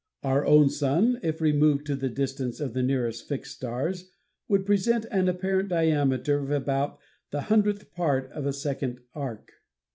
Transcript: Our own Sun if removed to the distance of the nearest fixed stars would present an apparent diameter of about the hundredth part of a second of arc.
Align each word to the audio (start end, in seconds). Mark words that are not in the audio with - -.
Our 0.23 0.43
own 0.47 0.71
Sun 0.71 1.19
if 1.21 1.41
removed 1.41 1.85
to 1.85 1.95
the 1.95 2.09
distance 2.09 2.59
of 2.59 2.73
the 2.73 2.81
nearest 2.81 3.27
fixed 3.27 3.55
stars 3.57 4.09
would 4.47 4.65
present 4.65 5.05
an 5.11 5.29
apparent 5.29 5.69
diameter 5.69 6.39
of 6.39 6.49
about 6.49 6.97
the 7.29 7.41
hundredth 7.41 7.93
part 7.93 8.31
of 8.31 8.47
a 8.47 8.51
second 8.53 8.97
of 8.97 9.03
arc. 9.13 9.51